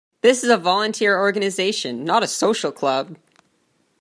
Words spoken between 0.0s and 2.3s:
This is a volunteer organization, not a